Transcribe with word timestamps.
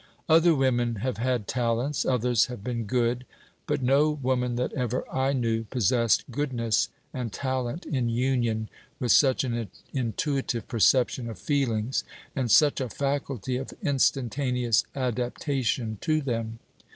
Other 0.27 0.55
women 0.55 0.95
have 0.95 1.17
had 1.17 1.47
talents, 1.47 2.05
others 2.05 2.47
have 2.47 2.63
been 2.63 2.85
good; 2.85 3.23
but 3.67 3.83
no 3.83 4.09
woman 4.09 4.55
that 4.55 4.73
ever 4.73 5.07
I 5.11 5.31
knew 5.33 5.65
possessed 5.65 6.23
goodness 6.31 6.89
and 7.13 7.31
talent 7.31 7.85
in 7.85 8.09
union 8.09 8.67
with 8.99 9.11
such 9.11 9.43
an 9.43 9.69
intuitive 9.93 10.67
perception 10.67 11.29
of 11.29 11.37
feelings, 11.37 12.03
and 12.35 12.49
such 12.49 12.81
a 12.81 12.89
faculty 12.89 13.57
of 13.57 13.73
instantaneous 13.83 14.85
adaptation 14.95 15.97
to 16.01 16.19
them. 16.19 16.57